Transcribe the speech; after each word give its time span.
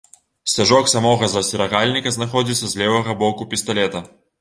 Сцяжок 0.53 0.89
самога 0.93 1.29
засцерагальніка 1.35 2.17
знаходзіцца 2.17 2.65
з 2.75 2.83
левага 2.83 3.19
боку 3.25 3.51
пісталета. 3.57 4.07